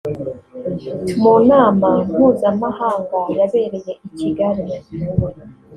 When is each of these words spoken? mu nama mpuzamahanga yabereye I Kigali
mu 1.21 1.33
nama 1.49 1.89
mpuzamahanga 2.13 3.19
yabereye 3.37 3.91
I 4.07 4.09
Kigali 4.17 4.63